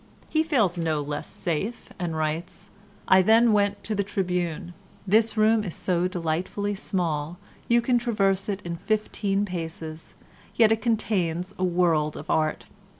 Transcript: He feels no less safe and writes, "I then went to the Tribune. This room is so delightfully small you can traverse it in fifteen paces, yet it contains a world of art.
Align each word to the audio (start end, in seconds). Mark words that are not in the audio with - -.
He 0.29 0.41
feels 0.41 0.79
no 0.79 0.99
less 0.99 1.27
safe 1.27 1.91
and 1.99 2.17
writes, 2.17 2.71
"I 3.07 3.21
then 3.21 3.53
went 3.53 3.83
to 3.83 3.93
the 3.93 4.03
Tribune. 4.03 4.73
This 5.05 5.37
room 5.37 5.63
is 5.63 5.75
so 5.75 6.07
delightfully 6.07 6.73
small 6.73 7.37
you 7.67 7.81
can 7.83 7.99
traverse 7.99 8.49
it 8.49 8.63
in 8.63 8.77
fifteen 8.77 9.45
paces, 9.45 10.15
yet 10.55 10.71
it 10.71 10.81
contains 10.81 11.53
a 11.59 11.63
world 11.63 12.17
of 12.17 12.31
art. 12.31 12.65